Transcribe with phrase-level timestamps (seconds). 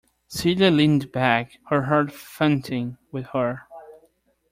[0.27, 3.67] Celia leaned back, her heart fainting within her.